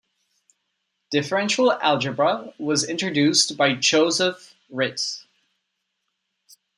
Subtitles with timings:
[1.11, 5.21] Differential algebra was introduced by Joseph Ritt.